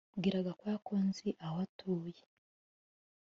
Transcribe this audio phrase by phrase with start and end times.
[0.17, 2.21] Bwira Gakwaya ko nzi aho atuye